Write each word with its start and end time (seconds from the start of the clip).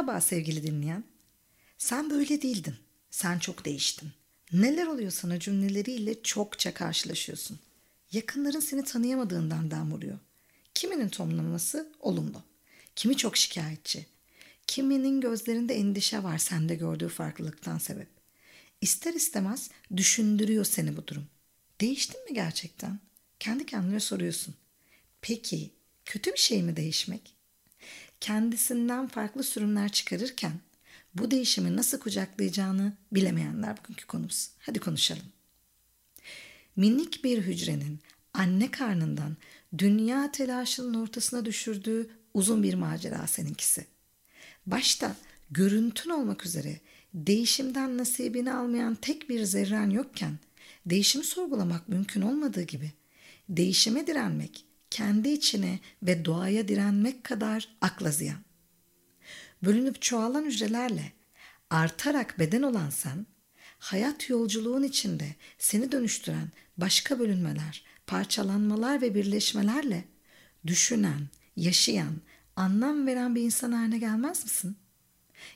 Merhaba 0.00 0.20
sevgili 0.20 0.62
dinleyen. 0.62 1.04
Sen 1.78 2.10
böyle 2.10 2.42
değildin. 2.42 2.74
Sen 3.10 3.38
çok 3.38 3.64
değiştin. 3.64 4.12
Neler 4.52 4.86
oluyor 4.86 5.10
sana 5.10 5.38
cümleleriyle 5.38 6.22
çokça 6.22 6.74
karşılaşıyorsun. 6.74 7.58
Yakınların 8.12 8.60
seni 8.60 8.84
tanıyamadığından 8.84 9.70
dem. 9.70 10.20
Kiminin 10.74 11.08
tonlaması 11.08 11.92
olumlu. 12.00 12.42
Kimi 12.96 13.16
çok 13.16 13.36
şikayetçi. 13.36 14.06
Kiminin 14.66 15.20
gözlerinde 15.20 15.74
endişe 15.74 16.22
var 16.22 16.38
sende 16.38 16.74
gördüğü 16.74 17.08
farklılıktan 17.08 17.78
sebep. 17.78 18.08
İster 18.80 19.14
istemez 19.14 19.70
düşündürüyor 19.96 20.64
seni 20.64 20.96
bu 20.96 21.06
durum. 21.06 21.26
Değiştin 21.80 22.24
mi 22.24 22.34
gerçekten? 22.34 22.98
Kendi 23.40 23.66
kendine 23.66 24.00
soruyorsun. 24.00 24.54
Peki 25.22 25.70
kötü 26.04 26.32
bir 26.32 26.38
şey 26.38 26.62
mi 26.62 26.76
değişmek? 26.76 27.39
Kendisinden 28.20 29.08
farklı 29.08 29.42
sürümler 29.42 29.88
çıkarırken 29.88 30.52
bu 31.14 31.30
değişimi 31.30 31.76
nasıl 31.76 32.00
kucaklayacağını 32.00 32.92
bilemeyenler 33.12 33.76
bugünkü 33.76 34.06
konumuz. 34.06 34.50
Hadi 34.58 34.78
konuşalım. 34.78 35.26
Minik 36.76 37.24
bir 37.24 37.42
hücrenin 37.42 38.00
anne 38.34 38.70
karnından 38.70 39.36
dünya 39.78 40.32
telaşının 40.32 40.94
ortasına 40.94 41.44
düşürdüğü 41.44 42.10
uzun 42.34 42.62
bir 42.62 42.74
macera 42.74 43.26
seninkisi. 43.26 43.86
Başta 44.66 45.16
görüntün 45.50 46.10
olmak 46.10 46.46
üzere 46.46 46.80
değişimden 47.14 47.98
nasibini 47.98 48.52
almayan 48.52 48.94
tek 48.94 49.28
bir 49.28 49.44
zerren 49.44 49.90
yokken 49.90 50.38
değişimi 50.86 51.24
sorgulamak 51.24 51.88
mümkün 51.88 52.22
olmadığı 52.22 52.62
gibi 52.62 52.92
değişime 53.48 54.06
direnmek 54.06 54.64
kendi 54.90 55.28
içine 55.28 55.78
ve 56.02 56.24
doğaya 56.24 56.68
direnmek 56.68 57.24
kadar 57.24 57.68
akla 57.80 58.10
ziyan. 58.10 58.38
Bölünüp 59.64 60.02
çoğalan 60.02 60.44
hücrelerle 60.44 61.12
artarak 61.70 62.38
beden 62.38 62.62
olan 62.62 62.90
sen, 62.90 63.26
hayat 63.78 64.28
yolculuğun 64.28 64.82
içinde 64.82 65.34
seni 65.58 65.92
dönüştüren 65.92 66.48
başka 66.76 67.18
bölünmeler, 67.18 67.84
parçalanmalar 68.06 69.02
ve 69.02 69.14
birleşmelerle 69.14 70.04
düşünen, 70.66 71.28
yaşayan, 71.56 72.20
anlam 72.56 73.06
veren 73.06 73.34
bir 73.34 73.42
insan 73.42 73.72
haline 73.72 73.98
gelmez 73.98 74.44
misin? 74.44 74.76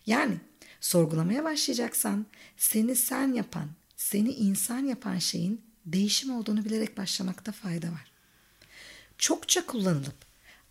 Yani 0.06 0.34
sorgulamaya 0.80 1.44
başlayacaksan 1.44 2.26
seni 2.56 2.96
sen 2.96 3.32
yapan, 3.32 3.68
seni 3.96 4.30
insan 4.30 4.84
yapan 4.84 5.18
şeyin 5.18 5.60
değişim 5.86 6.30
olduğunu 6.30 6.64
bilerek 6.64 6.98
başlamakta 6.98 7.52
fayda 7.52 7.88
var. 7.92 8.13
Çokça 9.18 9.66
kullanılıp 9.66 10.16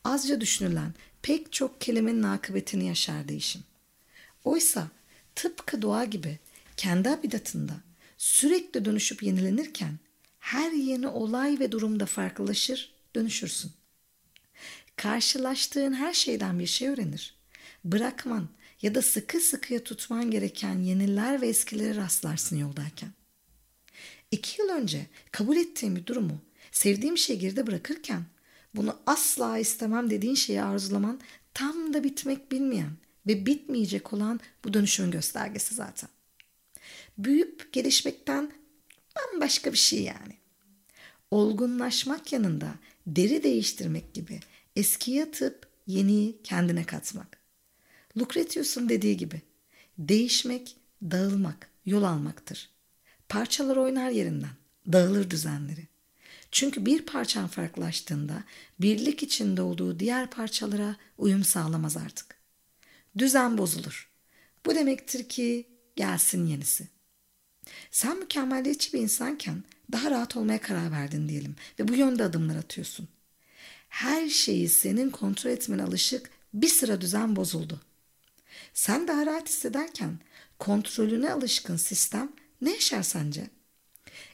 azca 0.03 0.41
düşünülen 0.41 0.93
pek 1.21 1.53
çok 1.53 1.81
kelimenin 1.81 2.23
akıbetini 2.23 2.87
yaşar 2.87 3.27
değişim. 3.27 3.63
Oysa 4.43 4.87
tıpkı 5.35 5.81
doğa 5.81 6.03
gibi 6.03 6.39
kendi 6.77 7.09
habitatında 7.09 7.73
sürekli 8.17 8.85
dönüşüp 8.85 9.23
yenilenirken 9.23 9.99
her 10.39 10.71
yeni 10.71 11.07
olay 11.07 11.59
ve 11.59 11.71
durumda 11.71 12.05
farklılaşır, 12.05 12.93
dönüşürsün. 13.15 13.71
Karşılaştığın 14.95 15.93
her 15.93 16.13
şeyden 16.13 16.59
bir 16.59 16.67
şey 16.67 16.87
öğrenir. 16.87 17.35
Bırakman 17.83 18.49
ya 18.81 18.95
da 18.95 19.01
sıkı 19.01 19.39
sıkıya 19.39 19.83
tutman 19.83 20.31
gereken 20.31 20.79
yeniler 20.79 21.41
ve 21.41 21.47
eskileri 21.47 21.95
rastlarsın 21.95 22.57
yoldayken. 22.57 23.09
İki 24.31 24.61
yıl 24.61 24.69
önce 24.69 25.07
kabul 25.31 25.57
ettiğim 25.57 25.95
bir 25.95 26.05
durumu 26.05 26.41
sevdiğim 26.71 27.17
şeyi 27.17 27.39
geride 27.39 27.67
bırakırken 27.67 28.25
bunu 28.75 28.99
asla 29.05 29.57
istemem 29.57 30.09
dediğin 30.09 30.35
şeyi 30.35 30.61
arzulaman 30.61 31.19
tam 31.53 31.93
da 31.93 32.03
bitmek 32.03 32.51
bilmeyen 32.51 32.91
ve 33.27 33.45
bitmeyecek 33.45 34.13
olan 34.13 34.39
bu 34.63 34.73
dönüşümün 34.73 35.11
göstergesi 35.11 35.75
zaten. 35.75 36.09
Büyüyüp 37.17 37.73
gelişmekten 37.73 38.51
bambaşka 39.15 39.71
bir 39.71 39.77
şey 39.77 40.03
yani. 40.03 40.37
Olgunlaşmak 41.31 42.33
yanında 42.33 42.75
deri 43.07 43.43
değiştirmek 43.43 44.13
gibi 44.13 44.39
eskiye 44.75 45.23
atıp 45.23 45.67
yeniyi 45.87 46.41
kendine 46.43 46.83
katmak. 46.85 47.37
Lucretius'un 48.17 48.89
dediği 48.89 49.17
gibi 49.17 49.41
değişmek, 49.97 50.77
dağılmak, 51.01 51.69
yol 51.85 52.03
almaktır. 52.03 52.69
Parçalar 53.29 53.77
oynar 53.77 54.09
yerinden, 54.09 54.55
dağılır 54.91 55.29
düzenleri. 55.29 55.87
Çünkü 56.53 56.85
bir 56.85 57.01
parçan 57.01 57.47
farklılaştığında 57.47 58.43
birlik 58.79 59.23
içinde 59.23 59.61
olduğu 59.61 59.99
diğer 59.99 60.29
parçalara 60.29 60.95
uyum 61.17 61.43
sağlamaz 61.43 61.97
artık. 61.97 62.35
Düzen 63.17 63.57
bozulur. 63.57 64.11
Bu 64.65 64.75
demektir 64.75 65.29
ki 65.29 65.67
gelsin 65.95 66.45
yenisi. 66.45 66.87
Sen 67.91 68.19
mükemmeliyetçi 68.19 68.93
bir 68.93 68.99
insanken 68.99 69.63
daha 69.91 70.11
rahat 70.11 70.35
olmaya 70.35 70.61
karar 70.61 70.91
verdin 70.91 71.29
diyelim 71.29 71.55
ve 71.79 71.87
bu 71.87 71.95
yönde 71.95 72.23
adımlar 72.23 72.55
atıyorsun. 72.55 73.07
Her 73.89 74.29
şeyi 74.29 74.69
senin 74.69 75.09
kontrol 75.09 75.51
etmene 75.51 75.83
alışık 75.83 76.29
bir 76.53 76.67
sıra 76.67 77.01
düzen 77.01 77.35
bozuldu. 77.35 77.81
Sen 78.73 79.07
daha 79.07 79.25
rahat 79.25 79.49
hissederken 79.49 80.19
kontrolüne 80.59 81.31
alışkın 81.31 81.77
sistem 81.77 82.31
ne 82.61 82.71
yaşar 82.71 83.03
sence? 83.03 83.49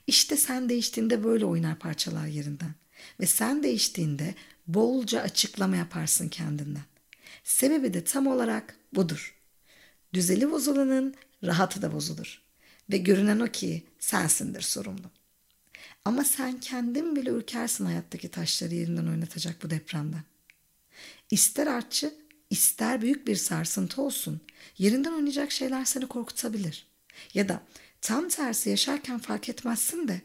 İşte 0.07 0.37
sen 0.37 0.69
değiştiğinde 0.69 1.23
böyle 1.23 1.45
oynar 1.45 1.79
parçalar 1.79 2.27
yerinden. 2.27 2.75
Ve 3.19 3.25
sen 3.25 3.63
değiştiğinde 3.63 4.35
bolca 4.67 5.21
açıklama 5.21 5.75
yaparsın 5.75 6.29
kendinden. 6.29 6.83
Sebebi 7.43 7.93
de 7.93 8.03
tam 8.03 8.27
olarak 8.27 8.75
budur. 8.93 9.35
Düzeli 10.13 10.51
bozulanın 10.51 11.15
rahatı 11.43 11.81
da 11.81 11.93
bozulur. 11.93 12.41
Ve 12.91 12.97
görünen 12.97 13.39
o 13.39 13.47
ki 13.47 13.83
sensindir 13.99 14.61
sorumlu. 14.61 15.11
Ama 16.05 16.23
sen 16.23 16.59
kendin 16.59 17.15
bile 17.15 17.29
ürkersin 17.29 17.85
hayattaki 17.85 18.29
taşları 18.29 18.75
yerinden 18.75 19.07
oynatacak 19.07 19.63
bu 19.63 19.69
depremden. 19.69 20.23
İster 21.31 21.67
artçı, 21.67 22.13
ister 22.49 23.01
büyük 23.01 23.27
bir 23.27 23.35
sarsıntı 23.35 24.01
olsun, 24.01 24.41
yerinden 24.77 25.13
oynayacak 25.13 25.51
şeyler 25.51 25.85
seni 25.85 26.07
korkutabilir. 26.07 26.87
Ya 27.33 27.49
da 27.49 27.63
Tam 28.01 28.29
tersi 28.29 28.69
yaşarken 28.69 29.19
fark 29.19 29.49
etmezsin 29.49 30.07
de 30.07 30.21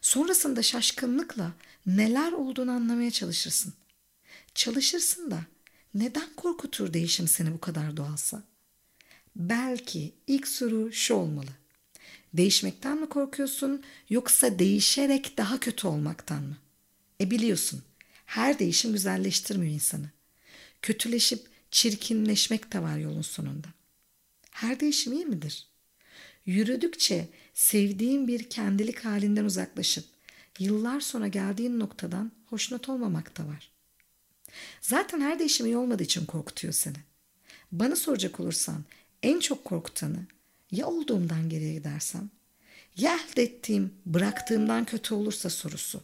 sonrasında 0.00 0.62
şaşkınlıkla 0.62 1.52
neler 1.86 2.32
olduğunu 2.32 2.70
anlamaya 2.70 3.10
çalışırsın. 3.10 3.74
Çalışırsın 4.54 5.30
da 5.30 5.40
neden 5.94 6.34
korkutur 6.36 6.92
değişim 6.92 7.28
seni 7.28 7.52
bu 7.52 7.60
kadar 7.60 7.96
doğalsa? 7.96 8.42
Belki 9.36 10.14
ilk 10.26 10.48
soru 10.48 10.92
şu 10.92 11.14
olmalı. 11.14 11.50
Değişmekten 12.34 13.00
mi 13.00 13.08
korkuyorsun 13.08 13.84
yoksa 14.10 14.58
değişerek 14.58 15.38
daha 15.38 15.60
kötü 15.60 15.86
olmaktan 15.86 16.42
mı? 16.42 16.56
E 17.20 17.30
biliyorsun 17.30 17.82
her 18.26 18.58
değişim 18.58 18.92
güzelleştirmiyor 18.92 19.72
insanı. 19.72 20.10
Kötüleşip 20.82 21.46
çirkinleşmek 21.70 22.72
de 22.72 22.82
var 22.82 22.98
yolun 22.98 23.22
sonunda. 23.22 23.68
Her 24.50 24.80
değişim 24.80 25.12
iyi 25.12 25.26
midir? 25.26 25.68
Yürüdükçe 26.48 27.28
sevdiğin 27.54 28.28
bir 28.28 28.50
kendilik 28.50 29.04
halinden 29.04 29.44
uzaklaşıp 29.44 30.04
yıllar 30.58 31.00
sonra 31.00 31.28
geldiğin 31.28 31.80
noktadan 31.80 32.32
hoşnut 32.46 32.88
olmamak 32.88 33.38
da 33.38 33.46
var. 33.46 33.72
Zaten 34.80 35.20
her 35.20 35.38
değişim 35.38 35.66
iyi 35.66 35.76
olmadığı 35.76 36.02
için 36.02 36.26
korkutuyor 36.26 36.72
seni. 36.74 36.96
Bana 37.72 37.96
soracak 37.96 38.40
olursan 38.40 38.84
en 39.22 39.40
çok 39.40 39.64
korkutanı 39.64 40.26
ya 40.70 40.86
olduğumdan 40.86 41.48
geriye 41.48 41.74
gidersem 41.74 42.30
ya 42.96 43.18
elde 43.32 43.42
ettiğim 43.42 43.94
bıraktığımdan 44.06 44.84
kötü 44.84 45.14
olursa 45.14 45.50
sorusu. 45.50 46.02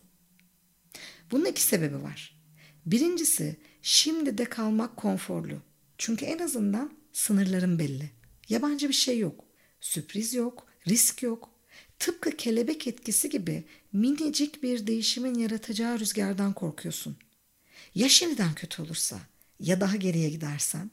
Bunun 1.30 1.44
iki 1.44 1.62
sebebi 1.62 2.02
var. 2.02 2.40
Birincisi 2.86 3.56
şimdi 3.82 4.38
de 4.38 4.44
kalmak 4.44 4.96
konforlu. 4.96 5.62
Çünkü 5.98 6.24
en 6.24 6.38
azından 6.38 6.92
sınırlarım 7.12 7.78
belli. 7.78 8.10
Yabancı 8.48 8.88
bir 8.88 8.94
şey 8.94 9.18
yok. 9.18 9.53
Sürpriz 9.84 10.34
yok, 10.34 10.66
risk 10.88 11.22
yok. 11.22 11.50
Tıpkı 11.98 12.30
kelebek 12.30 12.86
etkisi 12.86 13.28
gibi 13.28 13.64
minicik 13.92 14.62
bir 14.62 14.86
değişimin 14.86 15.34
yaratacağı 15.34 15.98
rüzgardan 16.00 16.52
korkuyorsun. 16.52 17.16
Ya 17.94 18.08
şimdiden 18.08 18.54
kötü 18.54 18.82
olursa 18.82 19.20
ya 19.60 19.80
daha 19.80 19.96
geriye 19.96 20.30
gidersen? 20.30 20.90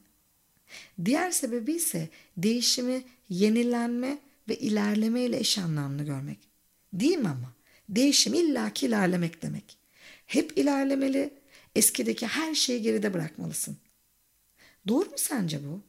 Diğer 1.05 1.31
sebebi 1.31 1.73
ise 1.73 2.09
değişimi 2.37 3.03
yenilenme 3.29 4.19
ve 4.49 4.55
ilerleme 4.55 5.21
ile 5.21 5.37
eş 5.37 5.57
anlamlı 5.57 6.03
görmek. 6.03 6.39
Değil 6.93 7.17
mi 7.17 7.29
ama? 7.29 7.53
Değişim 7.89 8.33
illaki 8.33 8.85
ilerlemek 8.85 9.41
demek. 9.41 9.77
Hep 10.25 10.57
ilerlemeli, 10.57 11.33
eskideki 11.75 12.27
her 12.27 12.55
şeyi 12.55 12.81
geride 12.81 13.13
bırakmalısın. 13.13 13.77
Doğru 14.87 15.09
mu 15.09 15.17
sence 15.17 15.59
bu? 15.63 15.81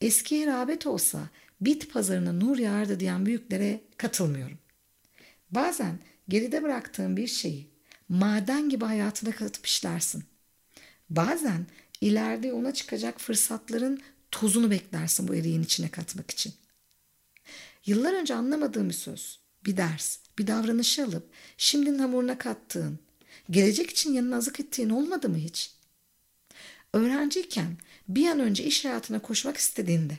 Eskiye 0.00 0.46
rağbet 0.46 0.86
olsa 0.86 1.28
bit 1.60 1.92
pazarına 1.92 2.32
nur 2.32 2.58
yağardı 2.58 3.00
diyen 3.00 3.26
büyüklere 3.26 3.80
katılmıyorum. 3.96 4.58
Bazen 5.50 5.98
geride 6.28 6.62
bıraktığın 6.62 7.16
bir 7.16 7.26
şeyi 7.26 7.70
maden 8.08 8.68
gibi 8.68 8.84
hayatına 8.84 9.32
katıp 9.32 9.66
işlersin. 9.66 10.24
Bazen 11.10 11.66
ileride 12.00 12.52
ona 12.52 12.74
çıkacak 12.74 13.20
fırsatların 13.20 14.00
tozunu 14.30 14.70
beklersin 14.70 15.28
bu 15.28 15.34
eriğin 15.34 15.62
içine 15.62 15.88
katmak 15.88 16.30
için. 16.30 16.54
Yıllar 17.86 18.12
önce 18.12 18.34
anlamadığın 18.34 18.88
bir 18.88 18.94
söz, 18.94 19.40
bir 19.66 19.76
ders, 19.76 20.18
bir 20.38 20.46
davranışı 20.46 21.04
alıp 21.04 21.30
şimdinin 21.56 21.98
hamuruna 21.98 22.38
kattığın, 22.38 22.98
gelecek 23.50 23.90
için 23.90 24.12
yanına 24.12 24.36
azık 24.36 24.60
ettiğin 24.60 24.90
olmadı 24.90 25.28
mı 25.28 25.36
hiç? 25.36 25.74
Öğrenciyken 26.92 27.76
bir 28.08 28.28
an 28.28 28.40
önce 28.40 28.64
iş 28.64 28.84
hayatına 28.84 29.22
koşmak 29.22 29.56
istediğinde 29.56 30.18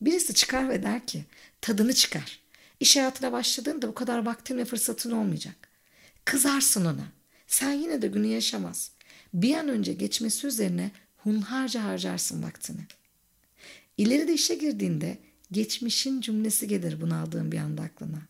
birisi 0.00 0.34
çıkar 0.34 0.68
ve 0.68 0.82
der 0.82 1.06
ki 1.06 1.24
tadını 1.60 1.92
çıkar. 1.92 2.40
İş 2.80 2.96
hayatına 2.96 3.32
başladığında 3.32 3.88
bu 3.88 3.94
kadar 3.94 4.26
vaktin 4.26 4.58
ve 4.58 4.64
fırsatın 4.64 5.10
olmayacak. 5.10 5.56
Kızarsın 6.24 6.84
ona. 6.84 7.12
Sen 7.46 7.72
yine 7.72 8.02
de 8.02 8.06
günü 8.06 8.26
yaşamaz. 8.26 8.90
Bir 9.34 9.54
an 9.54 9.68
önce 9.68 9.92
geçmesi 9.92 10.46
üzerine 10.46 10.90
hunharca 11.16 11.84
harcarsın 11.84 12.42
vaktini. 12.42 12.80
İleride 13.96 14.34
işe 14.34 14.54
girdiğinde 14.54 15.18
geçmişin 15.52 16.20
cümlesi 16.20 16.68
gelir 16.68 17.00
bunaldığın 17.00 17.52
bir 17.52 17.58
anda 17.58 17.82
aklına. 17.82 18.22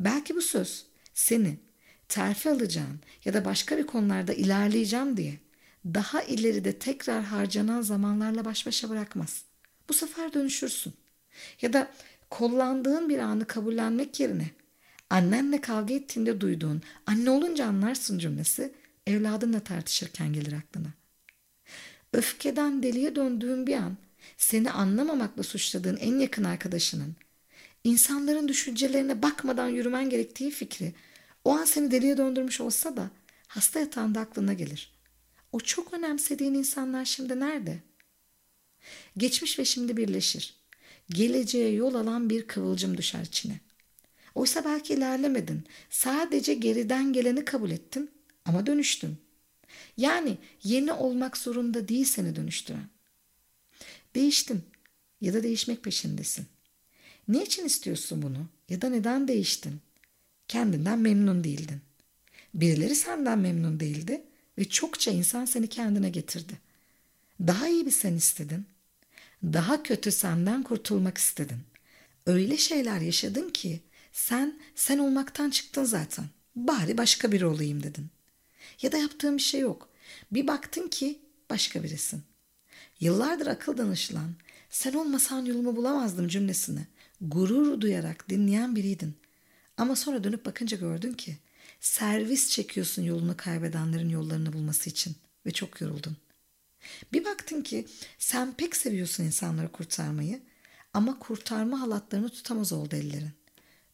Belki 0.00 0.36
bu 0.36 0.42
söz 0.42 0.86
seni 1.14 1.58
terfi 2.08 2.50
alacağın 2.50 3.00
ya 3.24 3.34
da 3.34 3.44
başka 3.44 3.78
bir 3.78 3.86
konularda 3.86 4.32
ilerleyeceğim 4.32 5.16
diye 5.16 5.38
daha 5.84 6.22
ileride 6.22 6.78
tekrar 6.78 7.22
harcanan 7.24 7.82
zamanlarla 7.82 8.44
baş 8.44 8.66
başa 8.66 8.90
bırakmaz. 8.90 9.45
Bu 9.88 9.94
sefer 9.94 10.32
dönüşürsün. 10.32 10.94
Ya 11.62 11.72
da 11.72 11.90
kollandığın 12.30 13.08
bir 13.08 13.18
anı 13.18 13.46
kabullenmek 13.46 14.20
yerine 14.20 14.50
annenle 15.10 15.60
kavga 15.60 15.94
ettiğinde 15.94 16.40
duyduğun 16.40 16.82
anne 17.06 17.30
olunca 17.30 17.66
anlarsın 17.66 18.18
cümlesi 18.18 18.72
evladınla 19.06 19.60
tartışırken 19.60 20.32
gelir 20.32 20.52
aklına. 20.52 20.88
Öfkeden 22.12 22.82
deliye 22.82 23.16
döndüğün 23.16 23.66
bir 23.66 23.76
an 23.76 23.96
seni 24.36 24.70
anlamamakla 24.70 25.42
suçladığın 25.42 25.96
en 25.96 26.18
yakın 26.18 26.44
arkadaşının 26.44 27.16
insanların 27.84 28.48
düşüncelerine 28.48 29.22
bakmadan 29.22 29.68
yürümen 29.68 30.10
gerektiği 30.10 30.50
fikri 30.50 30.94
o 31.44 31.56
an 31.56 31.64
seni 31.64 31.90
deliye 31.90 32.16
döndürmüş 32.16 32.60
olsa 32.60 32.96
da 32.96 33.10
hasta 33.48 33.80
yatağında 33.80 34.20
aklına 34.20 34.52
gelir. 34.52 34.96
O 35.52 35.60
çok 35.60 35.94
önemsediğin 35.94 36.54
insanlar 36.54 37.04
şimdi 37.04 37.40
nerede? 37.40 37.78
Geçmiş 39.16 39.58
ve 39.58 39.64
şimdi 39.64 39.96
birleşir. 39.96 40.54
Geleceğe 41.10 41.72
yol 41.72 41.94
alan 41.94 42.30
bir 42.30 42.46
kıvılcım 42.46 42.96
düşer 42.96 43.22
içine. 43.22 43.60
Oysa 44.34 44.64
belki 44.64 44.94
ilerlemedin. 44.94 45.64
Sadece 45.90 46.54
geriden 46.54 47.12
geleni 47.12 47.44
kabul 47.44 47.70
ettin 47.70 48.10
ama 48.44 48.66
dönüştün. 48.66 49.16
Yani 49.96 50.38
yeni 50.62 50.92
olmak 50.92 51.36
zorunda 51.36 51.88
değil 51.88 52.04
seni 52.04 52.36
dönüştüren. 52.36 52.88
Değiştin 54.14 54.62
ya 55.20 55.34
da 55.34 55.42
değişmek 55.42 55.84
peşindesin. 55.84 56.46
Ne 57.28 57.42
için 57.42 57.64
istiyorsun 57.64 58.22
bunu 58.22 58.48
ya 58.68 58.82
da 58.82 58.88
neden 58.88 59.28
değiştin? 59.28 59.80
Kendinden 60.48 60.98
memnun 60.98 61.44
değildin. 61.44 61.80
Birileri 62.54 62.94
senden 62.94 63.38
memnun 63.38 63.80
değildi 63.80 64.22
ve 64.58 64.64
çokça 64.64 65.10
insan 65.10 65.44
seni 65.44 65.68
kendine 65.68 66.10
getirdi. 66.10 66.58
Daha 67.40 67.68
iyi 67.68 67.86
bir 67.86 67.90
sen 67.90 68.14
istedin. 68.14 68.66
Daha 69.42 69.82
kötü 69.82 70.12
senden 70.12 70.62
kurtulmak 70.62 71.18
istedin. 71.18 71.58
Öyle 72.26 72.56
şeyler 72.56 73.00
yaşadın 73.00 73.50
ki 73.50 73.80
sen 74.12 74.60
sen 74.74 74.98
olmaktan 74.98 75.50
çıktın 75.50 75.84
zaten. 75.84 76.24
Bari 76.56 76.98
başka 76.98 77.32
biri 77.32 77.46
olayım 77.46 77.82
dedin. 77.82 78.06
Ya 78.82 78.92
da 78.92 78.98
yaptığın 78.98 79.36
bir 79.36 79.42
şey 79.42 79.60
yok. 79.60 79.88
Bir 80.30 80.46
baktın 80.46 80.88
ki 80.88 81.20
başka 81.50 81.82
birisin. 81.82 82.22
Yıllardır 83.00 83.46
akıl 83.46 83.78
danışılan, 83.78 84.34
sen 84.70 84.92
olmasan 84.92 85.44
yolumu 85.44 85.76
bulamazdım 85.76 86.28
cümlesini 86.28 86.86
gurur 87.20 87.80
duyarak 87.80 88.28
dinleyen 88.28 88.76
biriydin. 88.76 89.14
Ama 89.76 89.96
sonra 89.96 90.24
dönüp 90.24 90.46
bakınca 90.46 90.76
gördün 90.76 91.12
ki 91.12 91.36
servis 91.80 92.50
çekiyorsun 92.50 93.02
yolunu 93.02 93.36
kaybedenlerin 93.36 94.08
yollarını 94.08 94.52
bulması 94.52 94.90
için 94.90 95.16
ve 95.46 95.50
çok 95.50 95.80
yoruldun. 95.80 96.16
Bir 97.12 97.24
baktın 97.24 97.62
ki 97.62 97.86
sen 98.18 98.52
pek 98.52 98.76
seviyorsun 98.76 99.24
insanları 99.24 99.72
kurtarmayı 99.72 100.40
ama 100.92 101.18
kurtarma 101.18 101.80
halatlarını 101.80 102.28
tutamaz 102.28 102.72
oldu 102.72 102.96
ellerin. 102.96 103.32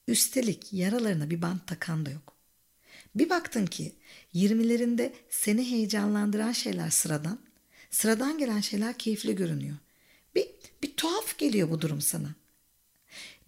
Üstelik 0.08 0.72
yaralarına 0.72 1.30
bir 1.30 1.42
bant 1.42 1.66
takan 1.66 2.06
da 2.06 2.10
yok. 2.10 2.36
Bir 3.14 3.30
baktın 3.30 3.66
ki 3.66 3.92
20'lerinde 4.34 5.12
seni 5.30 5.70
heyecanlandıran 5.70 6.52
şeyler 6.52 6.90
sıradan, 6.90 7.38
sıradan 7.90 8.38
gelen 8.38 8.60
şeyler 8.60 8.98
keyifli 8.98 9.36
görünüyor. 9.36 9.76
Bir, 10.34 10.46
bir 10.82 10.96
tuhaf 10.96 11.38
geliyor 11.38 11.70
bu 11.70 11.80
durum 11.80 12.00
sana. 12.00 12.34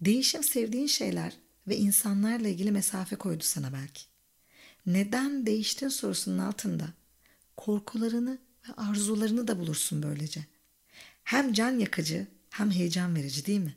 Değişim 0.01 0.43
sevdiğin 0.43 0.87
şeyler 0.87 1.33
ve 1.67 1.77
insanlarla 1.77 2.47
ilgili 2.47 2.71
mesafe 2.71 3.15
koydu 3.15 3.43
sana 3.43 3.73
belki. 3.73 4.03
Neden 4.85 5.45
değiştin 5.45 5.89
sorusunun 5.89 6.37
altında 6.37 6.87
korkularını 7.57 8.37
arzularını 8.77 9.47
da 9.47 9.59
bulursun 9.59 10.03
böylece. 10.03 10.45
Hem 11.23 11.53
can 11.53 11.79
yakıcı 11.79 12.27
hem 12.49 12.71
heyecan 12.71 13.15
verici 13.15 13.45
değil 13.45 13.59
mi? 13.59 13.75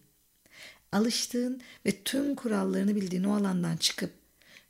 Alıştığın 0.93 1.61
ve 1.87 2.03
tüm 2.05 2.35
kurallarını 2.35 2.97
bildiğin 2.97 3.25
o 3.25 3.37
alandan 3.37 3.77
çıkıp 3.77 4.11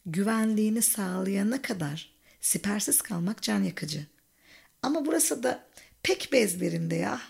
güvenliğini 0.06 0.82
sağlayana 0.82 1.62
kadar 1.62 2.10
sipersiz 2.40 3.02
kalmak 3.02 3.42
can 3.42 3.62
yakıcı. 3.62 4.06
Ama 4.82 5.06
burası 5.06 5.42
da 5.42 5.64
pek 6.02 6.32
bir 6.32 6.38
ezberimde 6.38 6.94
ya. 6.94 7.20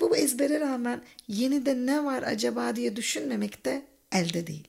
Bu 0.00 0.16
ezbere 0.16 0.60
rağmen 0.60 1.02
yeni 1.28 1.66
de 1.66 1.86
ne 1.86 2.04
var 2.04 2.22
acaba 2.22 2.76
diye 2.76 2.96
düşünmemek 2.96 3.64
de 3.64 3.86
elde 4.12 4.46
değil. 4.46 4.68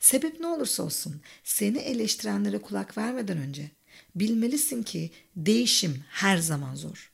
Sebep 0.00 0.40
ne 0.40 0.46
olursa 0.46 0.82
olsun 0.82 1.20
seni 1.44 1.78
eleştirenlere 1.78 2.58
kulak 2.58 2.98
vermeden 2.98 3.38
önce 3.38 3.70
bilmelisin 4.14 4.82
ki 4.82 5.10
değişim 5.36 6.04
her 6.08 6.36
zaman 6.36 6.74
zor. 6.74 7.12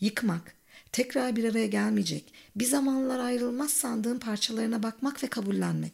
Yıkmak, 0.00 0.54
tekrar 0.92 1.36
bir 1.36 1.44
araya 1.44 1.66
gelmeyecek, 1.66 2.32
bir 2.56 2.64
zamanlar 2.64 3.18
ayrılmaz 3.18 3.70
sandığın 3.70 4.18
parçalarına 4.18 4.82
bakmak 4.82 5.22
ve 5.22 5.26
kabullenmek. 5.26 5.92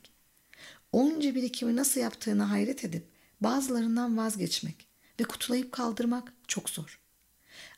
Onca 0.92 1.34
birikimi 1.34 1.76
nasıl 1.76 2.00
yaptığını 2.00 2.42
hayret 2.42 2.84
edip 2.84 3.04
bazılarından 3.40 4.16
vazgeçmek 4.16 4.86
ve 5.20 5.24
kutulayıp 5.24 5.72
kaldırmak 5.72 6.32
çok 6.48 6.70
zor. 6.70 7.00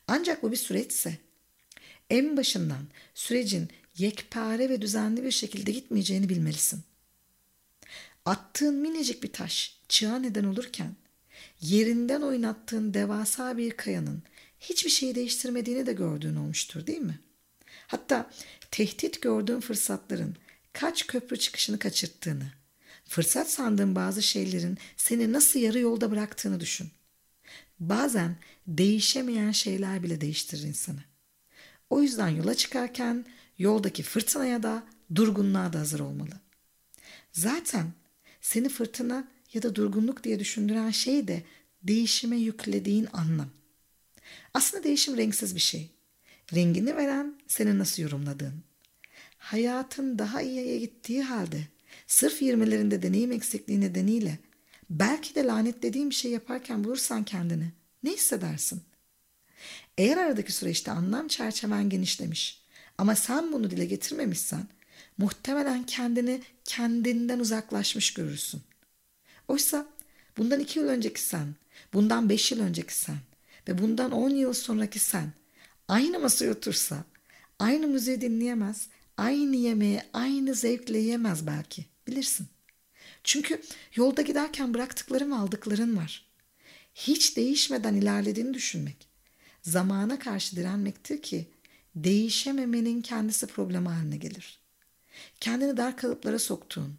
Ancak 0.07 0.43
bu 0.43 0.51
bir 0.51 0.57
süreçse 0.57 1.17
en 2.09 2.37
başından 2.37 2.87
sürecin 3.13 3.69
yekpare 3.97 4.69
ve 4.69 4.81
düzenli 4.81 5.23
bir 5.23 5.31
şekilde 5.31 5.71
gitmeyeceğini 5.71 6.29
bilmelisin. 6.29 6.83
Attığın 8.25 8.75
minicik 8.75 9.23
bir 9.23 9.33
taş 9.33 9.79
çığa 9.89 10.19
neden 10.19 10.43
olurken 10.43 10.95
yerinden 11.61 12.21
oynattığın 12.21 12.93
devasa 12.93 13.57
bir 13.57 13.71
kayanın 13.71 14.23
hiçbir 14.59 14.89
şeyi 14.89 15.15
değiştirmediğini 15.15 15.85
de 15.85 15.93
gördüğün 15.93 16.35
olmuştur 16.35 16.87
değil 16.87 17.01
mi? 17.01 17.19
Hatta 17.87 18.31
tehdit 18.71 19.21
gördüğün 19.21 19.59
fırsatların 19.59 20.35
kaç 20.73 21.07
köprü 21.07 21.37
çıkışını 21.37 21.79
kaçırttığını, 21.79 22.51
fırsat 23.05 23.51
sandığın 23.51 23.95
bazı 23.95 24.23
şeylerin 24.23 24.77
seni 24.97 25.33
nasıl 25.33 25.59
yarı 25.59 25.79
yolda 25.79 26.11
bıraktığını 26.11 26.59
düşün. 26.59 26.91
Bazen 27.79 28.35
değişemeyen 28.67 29.51
şeyler 29.51 30.03
bile 30.03 30.21
değiştirir 30.21 30.63
insanı. 30.63 31.03
O 31.89 32.01
yüzden 32.01 32.29
yola 32.29 32.55
çıkarken 32.55 33.25
yoldaki 33.57 34.03
fırtınaya 34.03 34.63
da 34.63 34.83
durgunluğa 35.15 35.73
da 35.73 35.79
hazır 35.79 35.99
olmalı. 35.99 36.39
Zaten 37.31 37.93
seni 38.41 38.69
fırtına 38.69 39.27
ya 39.53 39.61
da 39.61 39.75
durgunluk 39.75 40.23
diye 40.23 40.39
düşündüren 40.39 40.89
şey 40.91 41.27
de 41.27 41.43
değişime 41.83 42.37
yüklediğin 42.37 43.07
anlam. 43.13 43.49
Aslında 44.53 44.83
değişim 44.83 45.17
renksiz 45.17 45.55
bir 45.55 45.61
şey. 45.61 45.89
Rengini 46.53 46.95
veren 46.95 47.35
senin 47.47 47.79
nasıl 47.79 48.03
yorumladığın. 48.03 48.63
Hayatın 49.37 50.19
daha 50.19 50.41
iyiye 50.41 50.79
gittiği 50.79 51.23
halde 51.23 51.67
sırf 52.07 52.41
20'lerinde 52.41 53.01
deneyim 53.01 53.31
eksikliği 53.31 53.81
nedeniyle 53.81 54.39
belki 54.89 55.35
de 55.35 55.43
lanetlediğin 55.43 56.09
bir 56.09 56.15
şey 56.15 56.31
yaparken 56.31 56.83
bulursan 56.83 57.23
kendini 57.23 57.71
ne 58.03 58.11
hissedersin? 58.11 58.81
Eğer 59.97 60.17
aradaki 60.17 60.51
süreçte 60.51 60.91
anlam 60.91 61.27
çerçeven 61.27 61.89
genişlemiş 61.89 62.63
ama 62.97 63.15
sen 63.15 63.53
bunu 63.53 63.71
dile 63.71 63.85
getirmemişsen 63.85 64.67
muhtemelen 65.17 65.85
kendini 65.85 66.41
kendinden 66.65 67.39
uzaklaşmış 67.39 68.13
görürsün. 68.13 68.61
Oysa 69.47 69.87
bundan 70.37 70.59
iki 70.59 70.79
yıl 70.79 70.87
önceki 70.87 71.21
sen, 71.21 71.55
bundan 71.93 72.29
beş 72.29 72.51
yıl 72.51 72.59
önceki 72.59 72.95
sen 72.95 73.17
ve 73.67 73.77
bundan 73.77 74.11
on 74.11 74.29
yıl 74.29 74.53
sonraki 74.53 74.99
sen 74.99 75.31
aynı 75.87 76.19
masaya 76.19 76.51
otursa, 76.51 77.03
aynı 77.59 77.87
müziği 77.87 78.21
dinleyemez, 78.21 78.87
aynı 79.17 79.55
yemeği 79.55 80.01
aynı 80.13 80.55
zevkle 80.55 80.97
yiyemez 80.97 81.47
belki. 81.47 81.85
Bilirsin. 82.07 82.47
Çünkü 83.23 83.61
yolda 83.95 84.21
giderken 84.21 84.73
bıraktıkların 84.73 85.31
ve 85.31 85.35
aldıkların 85.35 85.97
var. 85.97 86.25
Hiç 86.95 87.37
değişmeden 87.37 87.95
ilerlediğini 87.95 88.53
düşünmek 88.53 89.07
zamana 89.61 90.19
karşı 90.19 90.55
direnmektir 90.55 91.21
ki 91.21 91.47
değişememenin 91.95 93.01
kendisi 93.01 93.47
problemi 93.47 93.87
haline 93.87 94.17
gelir. 94.17 94.59
Kendini 95.39 95.77
dar 95.77 95.97
kalıplara 95.97 96.39
soktuğun, 96.39 96.95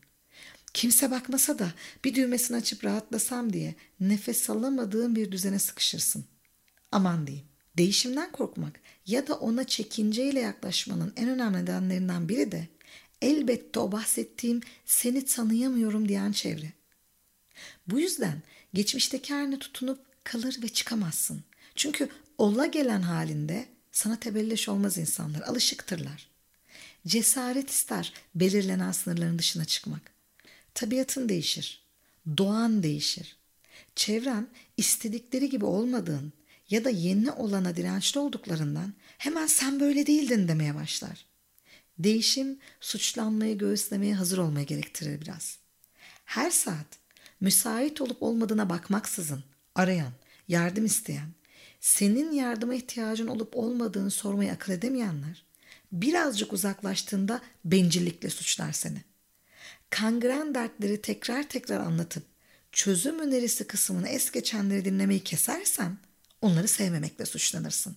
kimse 0.74 1.10
bakmasa 1.10 1.58
da 1.58 1.72
bir 2.04 2.14
düğmesini 2.14 2.56
açıp 2.56 2.84
rahatlasam 2.84 3.52
diye 3.52 3.74
nefes 4.00 4.50
alamadığın 4.50 5.16
bir 5.16 5.32
düzene 5.32 5.58
sıkışırsın. 5.58 6.24
Aman 6.92 7.26
diyeyim. 7.26 7.46
Değişimden 7.76 8.32
korkmak 8.32 8.80
ya 9.06 9.26
da 9.26 9.34
ona 9.34 9.64
çekinceyle 9.64 10.40
yaklaşmanın 10.40 11.12
en 11.16 11.28
önemli 11.28 11.58
nedenlerinden 11.58 12.28
biri 12.28 12.52
de 12.52 12.68
elbette 13.22 13.80
o 13.80 13.92
bahsettiğim 13.92 14.60
seni 14.84 15.24
tanıyamıyorum 15.24 16.08
diyen 16.08 16.32
çevre. 16.32 16.72
Bu 17.86 18.00
yüzden 18.00 18.42
geçmişteki 18.74 19.34
haline 19.34 19.58
tutunup 19.58 20.24
kalır 20.24 20.58
ve 20.62 20.68
çıkamazsın. 20.68 21.44
Çünkü 21.74 22.08
ola 22.38 22.66
gelen 22.66 23.02
halinde 23.02 23.68
sana 23.92 24.20
tebelleş 24.20 24.68
olmaz 24.68 24.98
insanlar, 24.98 25.40
alışıktırlar. 25.40 26.28
Cesaret 27.06 27.70
ister 27.70 28.12
belirlenen 28.34 28.92
sınırların 28.92 29.38
dışına 29.38 29.64
çıkmak. 29.64 30.13
Tabiatın 30.74 31.28
değişir, 31.28 31.84
doğan 32.36 32.82
değişir. 32.82 33.36
Çevren 33.96 34.48
istedikleri 34.76 35.50
gibi 35.50 35.64
olmadığın 35.64 36.32
ya 36.70 36.84
da 36.84 36.90
yeni 36.90 37.30
olana 37.30 37.76
dirençli 37.76 38.20
olduklarından 38.20 38.94
hemen 39.18 39.46
sen 39.46 39.80
böyle 39.80 40.06
değildin 40.06 40.48
demeye 40.48 40.74
başlar. 40.74 41.26
Değişim 41.98 42.58
suçlanmayı 42.80 43.58
göğüslemeye 43.58 44.14
hazır 44.14 44.38
olmayı 44.38 44.66
gerektirir 44.66 45.20
biraz. 45.20 45.58
Her 46.24 46.50
saat 46.50 46.86
müsait 47.40 48.00
olup 48.00 48.22
olmadığına 48.22 48.70
bakmaksızın 48.70 49.44
arayan, 49.74 50.12
yardım 50.48 50.84
isteyen, 50.84 51.28
senin 51.80 52.32
yardıma 52.32 52.74
ihtiyacın 52.74 53.26
olup 53.26 53.56
olmadığını 53.56 54.10
sormayı 54.10 54.52
akıl 54.52 54.72
edemeyenler 54.72 55.44
birazcık 55.92 56.52
uzaklaştığında 56.52 57.42
bencillikle 57.64 58.30
suçlar 58.30 58.72
seni. 58.72 59.13
Kangren 59.94 60.54
dertleri 60.54 61.02
tekrar 61.02 61.48
tekrar 61.48 61.80
anlatıp 61.80 62.22
çözüm 62.72 63.18
önerisi 63.18 63.66
kısmını 63.66 64.08
es 64.08 64.30
geçenleri 64.30 64.84
dinlemeyi 64.84 65.24
kesersen 65.24 65.98
onları 66.40 66.68
sevmemekle 66.68 67.26
suçlanırsın. 67.26 67.96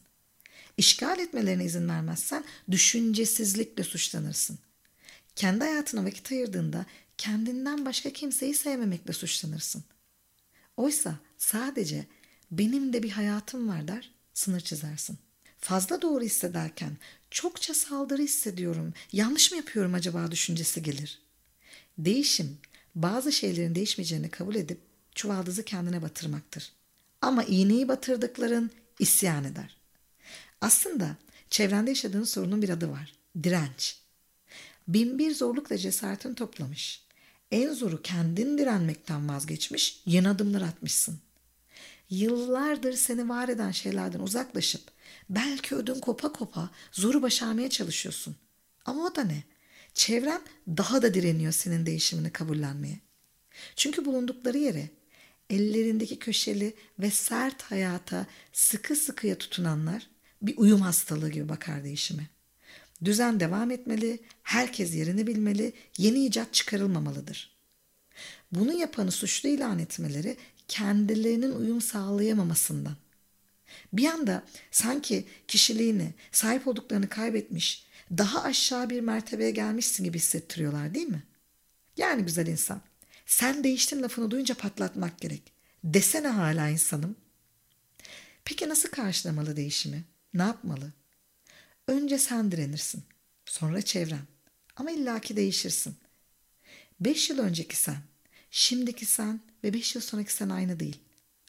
İşgal 0.77 1.20
etmelerine 1.20 1.66
izin 1.66 1.89
vermezsen 1.89 2.44
düşüncesizlikle 2.72 3.84
suçlanırsın. 3.84 4.60
Kendi 5.36 5.63
hayatına 5.63 6.06
vakit 6.06 6.32
ayırdığında 6.32 6.86
kendinden 7.18 7.86
başka 7.86 8.10
kimseyi 8.10 8.54
sevmemekle 8.54 9.13
suçlanırsın. 9.13 9.84
Oysa 10.77 11.16
sadece 11.38 12.06
benim 12.51 12.94
de 12.94 13.04
bir 13.04 13.12
hayatım 13.12 13.68
var 13.68 13.88
der, 13.88 14.12
sınır 14.34 14.62
çizersin. 14.62 15.18
Fazla 15.60 16.01
doğru 16.01 16.24
hissederken 16.24 16.98
çokça 17.32 17.74
saldırı 17.74 18.22
hissediyorum, 18.22 18.94
yanlış 19.12 19.51
mı 19.51 19.58
yapıyorum 19.58 19.94
acaba 19.94 20.32
düşüncesi 20.32 20.84
gelir. 20.84 21.27
Değişim, 21.98 22.58
bazı 22.96 23.32
şeylerin 23.32 23.75
değişmeyeceğini 23.75 24.30
kabul 24.30 24.56
edip 24.56 24.80
çuvaldızı 25.16 25.63
kendine 25.63 26.01
batırmaktır. 26.01 26.72
Ama 27.22 27.44
iğneyi 27.44 27.88
batırdıkların 27.88 28.72
isyan 29.00 29.44
eder. 29.44 29.77
Aslında 30.62 31.16
çevrende 31.50 31.89
yaşadığın 31.89 32.24
sorunun 32.24 32.62
bir 32.62 32.70
adı 32.70 32.92
var. 32.92 33.13
Direnç. 33.44 33.98
Bin 34.88 35.20
bir 35.20 35.36
zorlukla 35.36 35.77
cesaretini 35.77 36.36
toplamış. 36.36 37.04
En 37.51 37.74
zoru 37.74 38.01
kendin 38.01 38.58
direnmekten 38.58 39.30
vazgeçmiş, 39.30 40.01
yeni 40.06 40.30
adımlar 40.30 40.62
atmışsın. 40.62 41.20
Yıllardır 42.10 42.94
seni 42.94 43.30
var 43.30 43.50
eden 43.50 43.72
şeylerden 43.72 44.20
uzaklaşıp 44.20 44.82
belki 45.30 45.75
ödün 45.75 46.00
kopa 46.00 46.34
kopa 46.34 46.70
zoru 46.92 47.22
başarmaya 47.22 47.70
çalışıyorsun. 47.70 48.36
Ama 48.86 49.06
o 49.06 49.16
da 49.16 49.24
ne? 49.24 49.44
Çevren 49.98 50.42
daha 50.68 51.01
da 51.01 51.13
direniyor 51.13 51.51
senin 51.51 51.86
değişimini 51.86 52.30
kabullenmeye. 52.30 53.00
Çünkü 53.75 54.06
bulundukları 54.06 54.58
yere 54.58 54.89
ellerindeki 55.50 56.20
köşeli 56.20 56.74
ve 57.00 57.12
sert 57.12 57.62
hayata 57.62 58.25
sıkı 58.54 58.96
sıkıya 58.96 59.38
tutunanlar 59.38 60.10
bir 60.42 60.58
uyum 60.58 60.82
hastalığı 60.82 61.30
gibi 61.30 61.50
bakar 61.50 61.84
değişime. 61.84 62.27
Düzen 63.06 63.39
devam 63.39 63.72
etmeli, 63.72 64.20
herkes 64.44 64.96
yerini 64.96 65.27
bilmeli, 65.27 65.74
yeni 65.98 66.25
icat 66.25 66.54
çıkarılmamalıdır. 66.54 67.58
Bunu 68.51 68.74
yapanı 68.74 69.12
suçlu 69.12 69.50
ilan 69.50 69.80
etmeleri 69.80 70.38
kendilerinin 70.68 71.51
uyum 71.51 71.82
sağlayamamasından. 71.82 72.96
Bir 73.94 74.06
anda 74.06 74.44
sanki 74.72 75.25
kişiliğini, 75.48 76.13
sahip 76.32 76.68
olduklarını 76.68 77.10
kaybetmiş, 77.10 77.87
daha 78.12 78.44
aşağı 78.44 78.90
bir 78.90 79.00
mertebeye 79.00 79.52
gelmişsin 79.52 80.04
gibi 80.04 80.18
hissettiriyorlar 80.18 80.94
değil 80.94 81.08
mi? 81.08 81.24
Yani 81.98 82.24
güzel 82.24 82.48
insan, 82.48 82.82
sen 83.26 83.64
değiştin 83.64 84.04
lafını 84.04 84.32
duyunca 84.32 84.56
patlatmak 84.56 85.22
gerek. 85.22 85.54
Desene 85.84 86.28
hala 86.28 86.70
insanım. 86.70 87.16
Peki 88.46 88.70
nasıl 88.70 88.90
karşılamalı 88.90 89.56
değişimi? 89.56 90.04
Ne 90.34 90.42
yapmalı? 90.42 90.94
Önce 91.88 92.18
sen 92.18 92.52
direnirsin. 92.52 93.04
Sonra 93.46 93.82
çevren. 93.82 94.28
Ama 94.76 94.92
illaki 94.92 95.36
değişirsin. 95.36 95.96
Beş 97.00 97.30
yıl 97.30 97.40
önceki 97.40 97.76
sen, 97.76 97.98
şimdiki 98.52 99.06
sen 99.06 99.40
ve 99.64 99.74
beş 99.74 99.96
yıl 99.96 100.02
sonraki 100.02 100.34
sen 100.34 100.50
aynı 100.50 100.80
değil. 100.80 101.00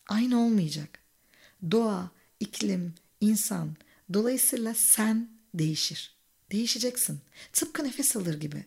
Aynı 0.09 0.41
olmayacak. 0.41 0.99
Doğa, 1.71 2.11
iklim, 2.41 2.95
insan, 3.21 3.77
dolayısıyla 4.13 4.75
sen 4.75 5.29
değişir. 5.55 6.18
Değişeceksin. 6.53 7.21
Tıpkı 7.53 7.85
nefes 7.85 8.17
alır 8.17 8.41
gibi. 8.41 8.65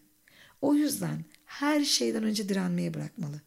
O 0.61 0.73
yüzden 0.75 1.25
her 1.45 1.83
şeyden 1.83 2.23
önce 2.23 2.49
direnmeyi 2.49 2.93
bırakmalı. 2.93 3.41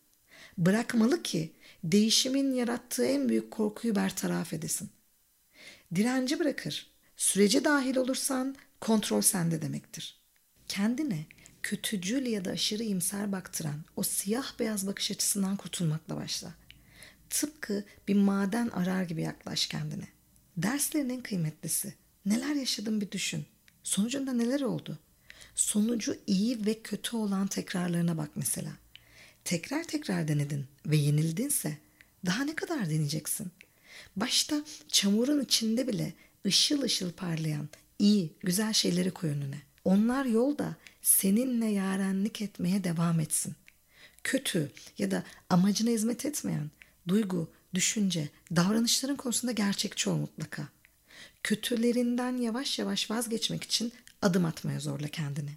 Bırakmalı 0.59 1.23
ki 1.23 1.53
değişimin 1.85 2.55
yarattığı 2.55 3.05
en 3.05 3.29
büyük 3.29 3.51
korkuyu 3.51 3.97
bertaraf 3.97 4.53
edesin. 4.53 4.91
Direnci 5.95 6.39
bırakır. 6.39 6.91
Sürece 7.17 7.65
dahil 7.65 7.97
olursan 7.97 8.57
kontrol 8.81 9.21
sende 9.21 9.63
demektir. 9.63 10.21
Kendine 10.69 11.27
kötücül 11.63 12.27
ya 12.27 12.45
da 12.45 12.51
aşırı 12.51 12.83
imser 12.83 13.33
baktıran 13.33 13.85
o 13.97 14.03
siyah 14.03 14.59
beyaz 14.59 14.87
bakış 14.87 15.11
açısından 15.11 15.57
kurtulmakla 15.57 16.17
başla. 16.17 16.55
Tıpkı 17.31 17.85
bir 18.09 18.15
maden 18.15 18.69
arar 18.69 19.03
gibi 19.03 19.23
yaklaş 19.23 19.67
kendine. 19.67 20.09
Derslerin 20.57 21.09
en 21.09 21.23
kıymetlisi. 21.23 21.95
Neler 22.27 22.55
yaşadın 22.55 23.01
bir 23.01 23.11
düşün. 23.11 23.47
Sonucunda 23.85 24.33
neler 24.33 24.61
oldu? 24.61 24.99
Sonucu 25.55 26.17
iyi 26.27 26.67
ve 26.67 26.83
kötü 26.83 27.17
olan 27.17 27.47
tekrarlarına 27.47 28.19
bak 28.19 28.31
mesela. 28.35 28.73
Tekrar 29.45 29.85
tekrar 29.85 30.29
denedin 30.29 30.67
ve 30.87 30.97
yenildinse 30.97 31.79
daha 32.27 32.45
ne 32.45 32.55
kadar 32.55 32.91
deneyeceksin? 32.91 33.51
Başta 34.17 34.65
çamurun 34.89 35.45
içinde 35.45 35.89
bile 35.89 36.13
ışıl 36.47 36.83
ışıl 36.83 37.13
parlayan 37.13 37.69
iyi, 37.99 38.33
güzel 38.41 38.73
şeyleri 38.73 39.11
koy 39.11 39.31
önüne. 39.31 39.63
Onlar 39.85 40.25
yolda 40.25 40.77
seninle 41.03 41.67
yarenlik 41.67 42.43
etmeye 42.43 42.85
devam 42.85 43.21
etsin. 43.21 43.55
Kötü 44.25 44.71
ya 44.99 45.11
da 45.11 45.25
amacına 45.51 45.91
hizmet 45.91 46.25
etmeyen 46.25 46.71
duygu, 47.09 47.51
düşünce, 47.75 48.29
davranışların 48.57 49.17
konusunda 49.17 49.53
gerçekçi 49.53 50.11
ol 50.11 50.17
mutlaka. 50.17 50.69
Kötülerinden 51.43 52.37
yavaş 52.37 52.79
yavaş 52.79 53.11
vazgeçmek 53.11 53.65
için 53.65 53.93
adım 54.23 54.45
atmaya 54.45 54.81
zorla 54.81 55.09
kendini. 55.09 55.51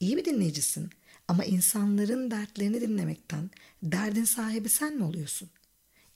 İyi 0.00 0.16
bir 0.16 0.24
dinleyicisin 0.24 0.90
ama 1.28 1.44
insanların 1.44 2.30
dertlerini 2.30 2.80
dinlemekten 2.80 3.50
derdin 3.82 4.24
sahibi 4.24 4.68
sen 4.68 4.96
mi 4.96 5.04
oluyorsun? 5.04 5.50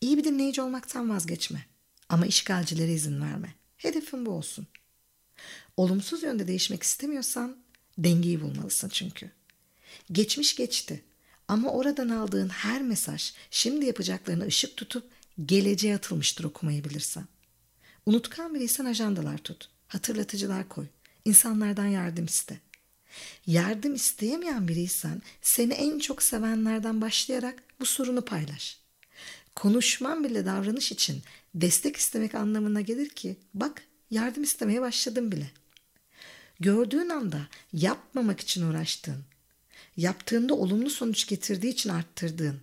İyi 0.01 0.19
bir 0.19 0.25
dinleyici 0.25 0.63
olmaktan 0.63 1.11
vazgeçme 1.11 1.67
ama 2.09 2.27
işgalcilere 2.27 2.93
izin 2.93 3.21
verme. 3.21 3.55
Hedefin 3.77 4.27
bu 4.27 4.31
olsun. 4.31 4.67
Olumsuz 5.77 6.23
yönde 6.23 6.49
değişmek 6.49 6.83
istemiyorsan 6.83 7.57
dengeyi 7.99 8.41
bulmalısın 8.41 8.89
çünkü. 8.89 9.31
Geçmiş 10.13 10.57
geçti 10.57 11.05
ama 11.49 11.71
oradan 11.71 12.09
aldığın 12.09 12.49
her 12.49 12.83
mesaj 12.83 13.33
şimdi 13.51 13.87
yapacaklarını 13.87 14.47
ışık 14.47 14.77
tutup 14.77 15.11
geleceğe 15.47 15.97
atılmıştır 15.97 16.45
okumayı 16.45 16.85
bilirsen. 16.85 17.25
Unutkan 18.09 18.55
biriysen 18.55 18.85
ajandalar 18.85 19.39
tut. 19.39 19.69
Hatırlatıcılar 19.89 20.69
koy. 20.69 20.87
İnsanlardan 21.25 21.87
yardım 21.87 22.25
iste. 22.25 22.61
Yardım 23.47 23.95
isteyemeyen 23.95 24.69
biriysen 24.69 25.23
seni 25.43 25.73
en 25.73 25.99
çok 25.99 26.23
sevenlerden 26.23 27.01
başlayarak 27.01 27.63
bu 27.81 27.87
sorunu 27.87 28.25
paylaş. 28.25 28.81
Konuşman 29.55 30.25
bile 30.25 30.47
davranış 30.47 30.93
için 30.93 31.23
destek 31.55 31.97
istemek 31.97 32.35
anlamına 32.35 32.81
gelir 32.81 33.09
ki 33.09 33.37
bak 33.55 33.83
yardım 34.11 34.43
istemeye 34.43 34.81
başladım 34.81 35.33
bile. 35.33 35.51
Gördüğün 36.61 37.09
anda 37.09 37.49
yapmamak 37.73 38.41
için 38.41 38.71
uğraştığın, 38.71 39.25
yaptığında 39.97 40.55
olumlu 40.55 40.91
sonuç 40.91 41.27
getirdiği 41.27 41.69
için 41.69 41.91
arttırdığın, 41.91 42.61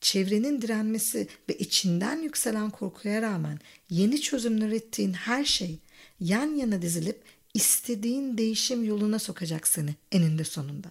çevrenin 0.00 0.62
direnmesi 0.62 1.28
ve 1.48 1.58
içinden 1.58 2.22
yükselen 2.22 2.70
korkuya 2.70 3.22
rağmen 3.22 3.58
yeni 3.90 4.20
çözümler 4.20 4.68
ürettiğin 4.68 5.12
her 5.12 5.44
şey 5.44 5.78
yan 6.20 6.54
yana 6.54 6.82
dizilip 6.82 7.22
istediğin 7.54 8.38
değişim 8.38 8.84
yoluna 8.84 9.18
sokacak 9.18 9.68
seni 9.68 9.94
eninde 10.12 10.44
sonunda. 10.44 10.88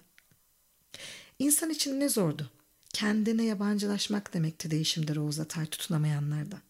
İnsan 1.39 1.69
için 1.69 1.99
ne 1.99 2.09
zordu? 2.09 2.51
Kendine 2.93 3.43
yabancılaşmak 3.43 4.33
demekti 4.33 4.71
değişimde 4.71 5.19
Oğuz 5.19 5.39
Atay 5.39 5.65
tutunamayanlarda. 5.65 6.61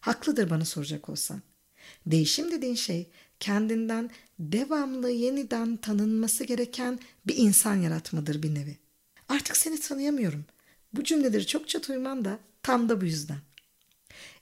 Haklıdır 0.00 0.50
bana 0.50 0.64
soracak 0.64 1.08
olsan. 1.08 1.42
Değişim 2.06 2.50
dediğin 2.50 2.74
şey 2.74 3.10
kendinden 3.40 4.10
devamlı 4.38 5.10
yeniden 5.10 5.76
tanınması 5.76 6.44
gereken 6.44 6.98
bir 7.26 7.36
insan 7.36 7.74
yaratmadır 7.74 8.42
bir 8.42 8.54
nevi. 8.54 8.76
Artık 9.28 9.56
seni 9.56 9.80
tanıyamıyorum. 9.80 10.44
Bu 10.92 11.04
cümleleri 11.04 11.46
çokça 11.46 11.82
duymam 11.82 12.24
da 12.24 12.38
tam 12.62 12.88
da 12.88 13.00
bu 13.00 13.04
yüzden. 13.04 13.38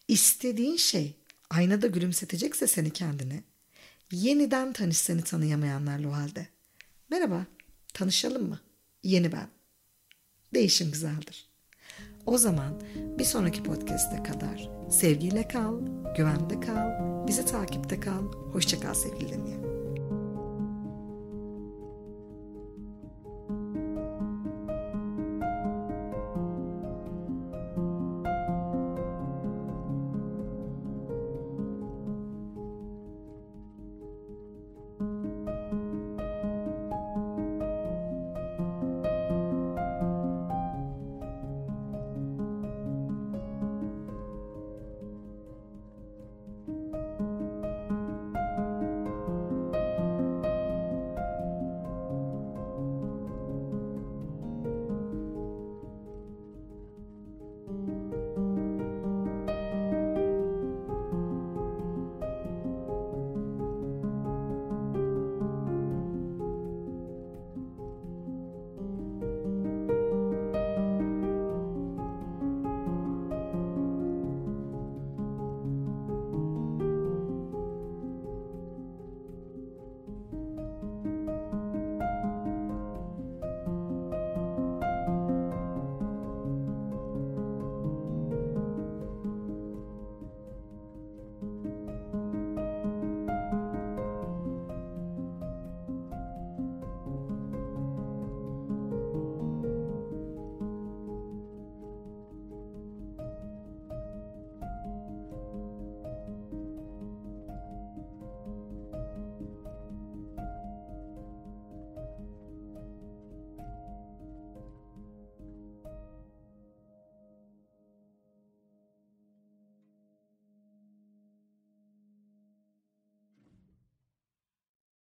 İstediğin 0.08 0.76
şey 0.76 1.16
aynada 1.50 1.86
gülümsetecekse 1.86 2.66
seni 2.66 2.90
kendine, 2.90 3.42
yeniden 4.12 4.72
tanış 4.72 4.96
seni 4.96 5.22
tanıyamayanlarla 5.22 6.08
o 6.08 6.12
halde. 6.12 6.48
Merhaba, 7.10 7.46
tanışalım 7.94 8.48
mı? 8.48 8.60
Yeni 9.02 9.32
ben. 9.32 9.48
Değişim 10.54 10.92
güzeldir. 10.92 11.50
O 12.26 12.38
zaman 12.38 12.80
bir 13.18 13.24
sonraki 13.24 13.62
podcast'e 13.62 14.22
kadar 14.22 14.70
sevgiyle 14.90 15.48
kal, 15.48 15.80
güvende 16.16 16.60
kal, 16.60 16.90
bizi 17.28 17.46
takipte 17.46 18.00
kal. 18.00 18.32
Hoşçakal 18.32 18.94
sevgili 18.94 19.32
dinleyen. 19.32 19.69